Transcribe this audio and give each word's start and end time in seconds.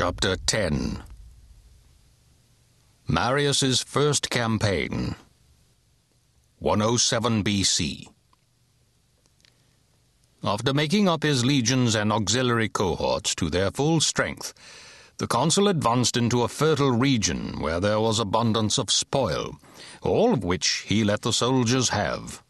Chapter 0.00 0.36
10 0.36 1.02
Marius's 3.08 3.82
First 3.82 4.30
Campaign. 4.30 5.16
107 6.60 7.42
BC 7.42 8.06
After 10.44 10.72
making 10.72 11.08
up 11.08 11.24
his 11.24 11.44
legions 11.44 11.96
and 11.96 12.12
auxiliary 12.12 12.68
cohorts 12.68 13.34
to 13.34 13.50
their 13.50 13.72
full 13.72 13.98
strength, 13.98 14.54
the 15.16 15.26
consul 15.26 15.66
advanced 15.66 16.16
into 16.16 16.44
a 16.44 16.48
fertile 16.48 16.92
region 16.92 17.60
where 17.60 17.80
there 17.80 17.98
was 17.98 18.20
abundance 18.20 18.78
of 18.78 18.92
spoil, 18.92 19.56
all 20.00 20.32
of 20.32 20.44
which 20.44 20.84
he 20.86 21.02
let 21.02 21.22
the 21.22 21.32
soldiers 21.32 21.88
have. 21.88 22.44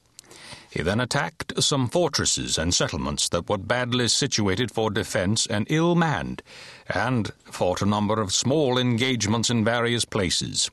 He 0.70 0.82
then 0.82 1.00
attacked 1.00 1.62
some 1.62 1.88
fortresses 1.88 2.58
and 2.58 2.74
settlements 2.74 3.28
that 3.30 3.48
were 3.48 3.58
badly 3.58 4.08
situated 4.08 4.70
for 4.70 4.90
defence 4.90 5.46
and 5.46 5.66
ill 5.70 5.94
manned, 5.94 6.42
and 6.88 7.32
fought 7.44 7.80
a 7.80 7.86
number 7.86 8.20
of 8.20 8.34
small 8.34 8.76
engagements 8.76 9.48
in 9.48 9.64
various 9.64 10.04
places. 10.04 10.70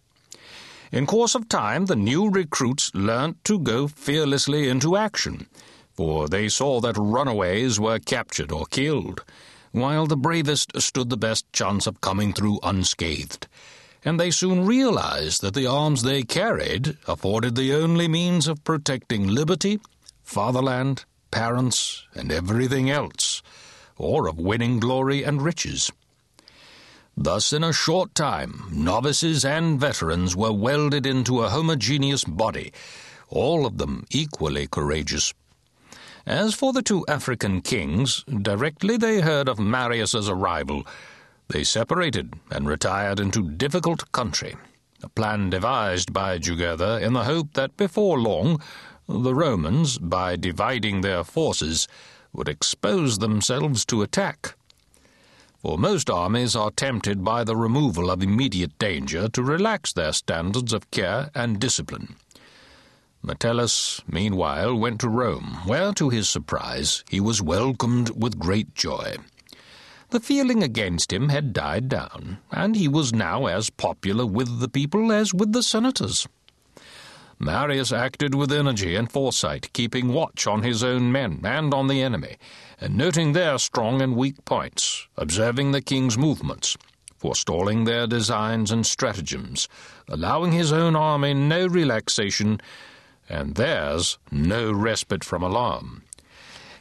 In 0.91 1.05
course 1.05 1.33
of 1.33 1.47
time, 1.47 1.85
the 1.85 1.95
new 1.95 2.29
recruits 2.29 2.91
learnt 2.93 3.43
to 3.45 3.57
go 3.57 3.87
fearlessly 3.87 4.67
into 4.67 4.97
action, 4.97 5.47
for 5.93 6.27
they 6.27 6.49
saw 6.49 6.81
that 6.81 6.97
runaways 6.97 7.79
were 7.79 7.99
captured 7.99 8.51
or 8.51 8.65
killed, 8.65 9.23
while 9.71 10.07
the 10.07 10.17
bravest 10.17 10.71
stood 10.81 11.09
the 11.09 11.17
best 11.17 11.51
chance 11.53 11.87
of 11.87 12.01
coming 12.01 12.33
through 12.33 12.59
unscathed 12.63 13.47
and 14.05 14.19
they 14.19 14.29
soon 14.29 14.65
realized 14.65 15.41
that 15.41 15.55
the 15.55 15.65
arms 15.65 16.03
they 16.03 16.21
carried 16.21 16.95
afforded 17.07 17.55
the 17.55 17.73
only 17.73 18.07
means 18.07 18.47
of 18.47 18.63
protecting 18.63 19.27
liberty, 19.27 19.79
fatherland, 20.23 21.03
parents, 21.31 22.05
and 22.13 22.31
everything 22.31 22.89
else, 22.89 23.41
or 23.97 24.27
of 24.27 24.37
winning 24.37 24.79
glory 24.79 25.23
and 25.23 25.41
riches. 25.41 25.91
Thus, 27.17 27.51
in 27.51 27.63
a 27.63 27.73
short 27.73 28.13
time, 28.13 28.65
novices 28.71 29.43
and 29.43 29.79
veterans 29.79 30.35
were 30.35 30.53
welded 30.53 31.05
into 31.05 31.41
a 31.41 31.49
homogeneous 31.49 32.25
body, 32.25 32.71
all 33.29 33.65
of 33.65 33.79
them 33.79 34.05
equally 34.11 34.67
courageous. 34.67 35.33
As 36.27 36.53
for 36.53 36.73
the 36.73 36.81
two 36.81 37.05
African 37.07 37.61
kings, 37.61 38.23
directly 38.25 38.97
they 38.97 39.21
heard 39.21 39.47
of 39.47 39.59
Marius's 39.59 40.27
arrival, 40.27 40.85
they 41.47 41.63
separated 41.63 42.33
and 42.49 42.67
retired 42.67 43.19
into 43.19 43.49
difficult 43.49 44.11
country, 44.11 44.55
a 45.03 45.09
plan 45.09 45.49
devised 45.49 46.11
by 46.11 46.37
Jugurtha 46.39 47.01
in 47.01 47.13
the 47.13 47.25
hope 47.25 47.53
that 47.53 47.77
before 47.77 48.19
long 48.19 48.61
the 49.07 49.35
Romans, 49.35 49.97
by 49.97 50.35
dividing 50.35 51.01
their 51.01 51.23
forces, 51.23 51.87
would 52.33 52.49
expose 52.49 53.19
themselves 53.19 53.85
to 53.85 54.01
attack. 54.01 54.55
For 55.61 55.77
most 55.77 56.09
armies 56.09 56.55
are 56.55 56.71
tempted 56.71 57.23
by 57.23 57.43
the 57.43 57.55
removal 57.55 58.11
of 58.11 58.21
immediate 58.21 58.77
danger 58.77 59.27
to 59.29 59.43
relax 59.43 59.93
their 59.93 60.13
standards 60.13 60.73
of 60.73 60.89
care 60.91 61.31
and 61.33 61.59
discipline. 61.59 62.15
Metellus, 63.23 64.01
meanwhile, 64.07 64.75
went 64.75 65.01
to 65.01 65.09
Rome, 65.09 65.59
where, 65.65 65.91
to 65.93 66.09
his 66.09 66.29
surprise, 66.29 67.03
he 67.09 67.19
was 67.19 67.41
welcomed 67.41 68.11
with 68.21 68.37
great 68.37 68.75
joy. 68.75 69.15
The 70.11 70.19
feeling 70.19 70.63
against 70.63 71.11
him 71.11 71.29
had 71.29 71.53
died 71.53 71.89
down, 71.89 72.37
and 72.51 72.75
he 72.75 72.87
was 72.87 73.13
now 73.13 73.47
as 73.47 73.69
popular 73.69 74.25
with 74.25 74.59
the 74.59 74.69
people 74.69 75.11
as 75.11 75.33
with 75.33 75.51
the 75.51 75.63
senators. 75.63 76.27
Marius 77.37 77.91
acted 77.91 78.33
with 78.33 78.51
energy 78.51 78.95
and 78.95 79.11
foresight, 79.11 79.73
keeping 79.73 80.07
watch 80.13 80.47
on 80.47 80.63
his 80.63 80.83
own 80.83 81.11
men 81.11 81.41
and 81.43 81.73
on 81.73 81.87
the 81.87 82.01
enemy, 82.01 82.37
and 82.79 82.95
noting 82.95 83.33
their 83.33 83.57
strong 83.57 84.01
and 84.01 84.15
weak 84.15 84.45
points, 84.45 85.07
observing 85.17 85.71
the 85.71 85.81
king's 85.81 86.17
movements, 86.17 86.77
forestalling 87.17 87.83
their 87.83 88.07
designs 88.07 88.71
and 88.71 88.85
stratagems, 88.85 89.67
allowing 90.07 90.53
his 90.53 90.71
own 90.71 90.95
army 90.95 91.33
no 91.33 91.67
relaxation, 91.67 92.61
and 93.27 93.55
theirs 93.55 94.17
no 94.31 94.71
respite 94.71 95.23
from 95.23 95.43
alarm. 95.43 96.03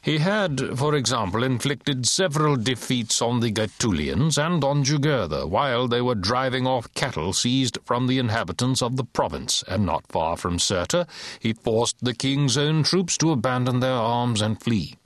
He 0.04 0.18
had, 0.18 0.78
for 0.78 0.94
example, 0.94 1.42
inflicted 1.42 2.04
several 2.06 2.56
defeats 2.56 3.22
on 3.22 3.40
the 3.40 3.50
Gaetulians 3.50 4.36
and 4.36 4.62
on 4.62 4.84
Jugurtha 4.84 5.48
while 5.48 5.88
they 5.88 6.02
were 6.02 6.14
driving 6.14 6.66
off 6.66 6.92
cattle 6.92 7.32
seized 7.32 7.78
from 7.86 8.06
the 8.06 8.18
inhabitants 8.18 8.82
of 8.82 8.96
the 8.96 9.04
province, 9.04 9.64
and 9.66 9.86
not 9.86 10.06
far 10.08 10.36
from 10.36 10.58
Cirta 10.58 11.06
he 11.40 11.54
forced 11.54 12.04
the 12.04 12.12
king's 12.12 12.58
own 12.58 12.82
troops 12.82 13.16
to 13.16 13.30
abandon 13.30 13.80
their 13.80 13.94
arms 13.94 14.42
and 14.42 14.60
flee. 14.62 14.96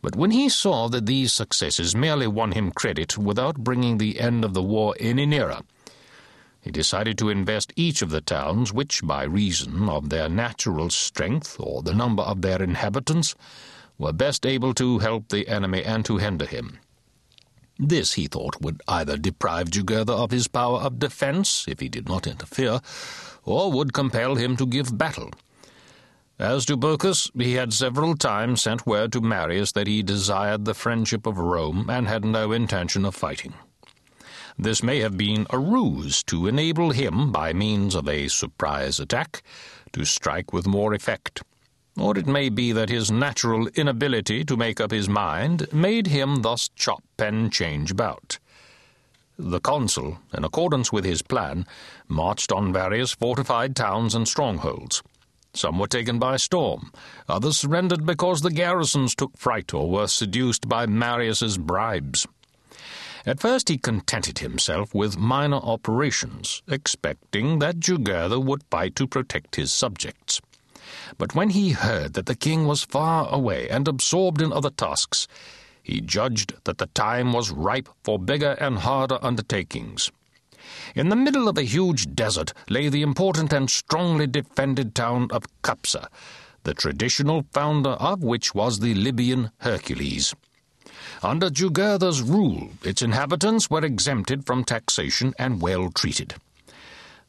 But 0.00 0.14
when 0.14 0.30
he 0.30 0.48
saw 0.48 0.88
that 0.90 1.06
these 1.06 1.32
successes 1.32 1.96
merely 1.96 2.28
won 2.28 2.52
him 2.52 2.70
credit 2.70 3.18
without 3.18 3.56
bringing 3.56 3.98
the 3.98 4.20
end 4.20 4.44
of 4.44 4.54
the 4.54 4.62
war 4.62 4.94
any 5.00 5.26
nearer, 5.26 5.62
he 6.64 6.70
decided 6.70 7.18
to 7.18 7.28
invest 7.28 7.74
each 7.76 8.00
of 8.00 8.08
the 8.08 8.22
towns 8.22 8.72
which, 8.72 9.02
by 9.04 9.22
reason 9.22 9.86
of 9.86 10.08
their 10.08 10.30
natural 10.30 10.88
strength 10.88 11.56
or 11.60 11.82
the 11.82 11.92
number 11.92 12.22
of 12.22 12.40
their 12.40 12.62
inhabitants, 12.62 13.34
were 13.98 14.14
best 14.14 14.46
able 14.46 14.72
to 14.72 14.98
help 15.00 15.28
the 15.28 15.46
enemy 15.46 15.84
and 15.84 16.06
to 16.06 16.16
hinder 16.16 16.46
him. 16.46 16.78
This, 17.78 18.14
he 18.14 18.28
thought, 18.28 18.62
would 18.62 18.80
either 18.88 19.18
deprive 19.18 19.70
Jugurtha 19.70 20.12
of 20.12 20.30
his 20.30 20.48
power 20.48 20.78
of 20.78 20.98
defence, 20.98 21.66
if 21.68 21.80
he 21.80 21.90
did 21.90 22.08
not 22.08 22.26
interfere, 22.26 22.80
or 23.44 23.70
would 23.70 23.92
compel 23.92 24.36
him 24.36 24.56
to 24.56 24.64
give 24.64 24.96
battle. 24.96 25.32
As 26.38 26.64
to 26.64 26.78
Bocchus, 26.78 27.30
he 27.38 27.54
had 27.54 27.74
several 27.74 28.16
times 28.16 28.62
sent 28.62 28.86
word 28.86 29.12
to 29.12 29.20
Marius 29.20 29.72
that 29.72 29.86
he 29.86 30.02
desired 30.02 30.64
the 30.64 30.72
friendship 30.72 31.26
of 31.26 31.36
Rome 31.36 31.90
and 31.90 32.08
had 32.08 32.24
no 32.24 32.52
intention 32.52 33.04
of 33.04 33.14
fighting. 33.14 33.52
This 34.58 34.82
may 34.82 35.00
have 35.00 35.16
been 35.16 35.46
a 35.50 35.58
ruse 35.58 36.22
to 36.24 36.46
enable 36.46 36.90
him, 36.90 37.32
by 37.32 37.52
means 37.52 37.94
of 37.94 38.08
a 38.08 38.28
surprise 38.28 39.00
attack, 39.00 39.42
to 39.92 40.04
strike 40.04 40.52
with 40.52 40.66
more 40.66 40.94
effect. 40.94 41.42
Or 41.98 42.16
it 42.16 42.26
may 42.26 42.48
be 42.48 42.72
that 42.72 42.88
his 42.88 43.10
natural 43.10 43.68
inability 43.74 44.44
to 44.44 44.56
make 44.56 44.80
up 44.80 44.90
his 44.90 45.08
mind 45.08 45.72
made 45.72 46.06
him 46.06 46.42
thus 46.42 46.68
chop 46.76 47.02
and 47.18 47.52
change 47.52 47.90
about. 47.90 48.38
The 49.36 49.60
consul, 49.60 50.18
in 50.32 50.44
accordance 50.44 50.92
with 50.92 51.04
his 51.04 51.22
plan, 51.22 51.66
marched 52.06 52.52
on 52.52 52.72
various 52.72 53.12
fortified 53.12 53.74
towns 53.74 54.14
and 54.14 54.28
strongholds. 54.28 55.02
Some 55.54 55.78
were 55.78 55.88
taken 55.88 56.18
by 56.18 56.36
storm, 56.36 56.92
others 57.28 57.58
surrendered 57.58 58.06
because 58.06 58.40
the 58.40 58.50
garrisons 58.50 59.14
took 59.14 59.36
fright 59.36 59.74
or 59.74 59.90
were 59.90 60.08
seduced 60.08 60.68
by 60.68 60.86
Marius's 60.86 61.58
bribes. 61.58 62.26
At 63.26 63.40
first 63.40 63.70
he 63.70 63.78
contented 63.78 64.40
himself 64.40 64.94
with 64.94 65.16
minor 65.16 65.56
operations, 65.56 66.62
expecting 66.68 67.58
that 67.58 67.80
Jugurtha 67.80 68.38
would 68.38 68.62
fight 68.70 68.94
to 68.96 69.06
protect 69.06 69.56
his 69.56 69.72
subjects. 69.72 70.42
But 71.16 71.34
when 71.34 71.50
he 71.50 71.70
heard 71.70 72.12
that 72.14 72.26
the 72.26 72.34
king 72.34 72.66
was 72.66 72.84
far 72.84 73.26
away 73.32 73.68
and 73.70 73.88
absorbed 73.88 74.42
in 74.42 74.52
other 74.52 74.68
tasks, 74.68 75.26
he 75.82 76.02
judged 76.02 76.52
that 76.64 76.76
the 76.76 76.86
time 76.88 77.32
was 77.32 77.50
ripe 77.50 77.88
for 78.02 78.18
bigger 78.18 78.52
and 78.60 78.78
harder 78.78 79.18
undertakings. 79.22 80.10
In 80.94 81.08
the 81.08 81.16
middle 81.16 81.48
of 81.48 81.56
a 81.56 81.62
huge 81.62 82.14
desert 82.14 82.52
lay 82.68 82.90
the 82.90 83.02
important 83.02 83.54
and 83.54 83.70
strongly 83.70 84.26
defended 84.26 84.94
town 84.94 85.28
of 85.30 85.44
Capsa, 85.62 86.08
the 86.64 86.74
traditional 86.74 87.46
founder 87.52 87.90
of 87.90 88.22
which 88.22 88.54
was 88.54 88.80
the 88.80 88.94
Libyan 88.94 89.50
Hercules. 89.58 90.34
Under 91.22 91.50
Jugurtha's 91.50 92.22
rule, 92.22 92.70
its 92.82 93.02
inhabitants 93.02 93.70
were 93.70 93.84
exempted 93.84 94.44
from 94.46 94.64
taxation 94.64 95.34
and 95.38 95.60
well 95.60 95.90
treated. 95.90 96.34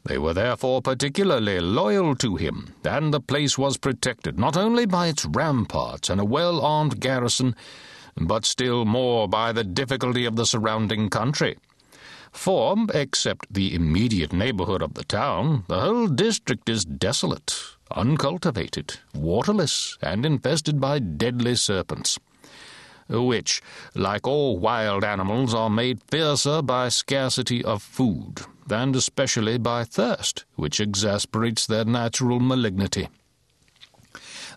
They 0.03 0.17
were 0.17 0.33
therefore 0.33 0.81
particularly 0.81 1.59
loyal 1.59 2.15
to 2.17 2.35
him, 2.35 2.75
and 2.83 3.13
the 3.13 3.19
place 3.19 3.57
was 3.57 3.77
protected 3.77 4.37
not 4.37 4.55
only 4.55 4.85
by 4.85 5.07
its 5.07 5.25
ramparts 5.25 6.09
and 6.09 6.21
a 6.21 6.25
well 6.25 6.61
armed 6.61 6.99
garrison, 6.99 7.55
but 8.15 8.45
still 8.45 8.85
more 8.85 9.27
by 9.27 9.51
the 9.51 9.63
difficulty 9.63 10.25
of 10.25 10.35
the 10.35 10.45
surrounding 10.45 11.09
country. 11.09 11.57
For, 12.31 12.75
except 12.93 13.53
the 13.53 13.73
immediate 13.73 14.31
neighborhood 14.31 14.81
of 14.81 14.93
the 14.93 15.05
town, 15.05 15.63
the 15.67 15.79
whole 15.79 16.07
district 16.07 16.69
is 16.69 16.85
desolate, 16.85 17.55
uncultivated, 17.91 18.99
waterless, 19.13 19.97
and 20.01 20.25
infested 20.25 20.79
by 20.79 20.99
deadly 20.99 21.55
serpents 21.55 22.19
which, 23.09 23.61
like 23.93 24.27
all 24.27 24.57
wild 24.57 25.03
animals, 25.03 25.53
are 25.53 25.69
made 25.69 26.01
fiercer 26.03 26.61
by 26.61 26.89
scarcity 26.89 27.63
of 27.63 27.83
food, 27.83 28.41
and 28.69 28.95
especially 28.95 29.57
by 29.57 29.83
thirst, 29.83 30.45
which 30.55 30.79
exasperates 30.79 31.65
their 31.67 31.85
natural 31.85 32.39
malignity. 32.39 33.09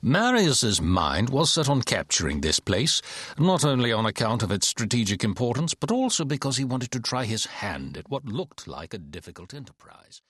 Marius's 0.00 0.80
mind 0.80 1.30
was 1.30 1.52
set 1.52 1.68
on 1.68 1.82
capturing 1.82 2.40
this 2.40 2.60
place, 2.60 3.02
not 3.38 3.64
only 3.64 3.92
on 3.92 4.06
account 4.06 4.42
of 4.42 4.52
its 4.52 4.68
strategic 4.68 5.24
importance, 5.24 5.74
but 5.74 5.90
also 5.90 6.24
because 6.24 6.56
he 6.56 6.64
wanted 6.64 6.92
to 6.92 7.00
try 7.00 7.24
his 7.24 7.46
hand 7.46 7.96
at 7.96 8.08
what 8.08 8.24
looked 8.24 8.68
like 8.68 8.94
a 8.94 8.98
difficult 8.98 9.52
enterprise. 9.52 10.22